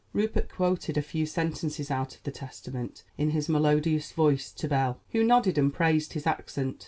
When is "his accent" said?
6.13-6.79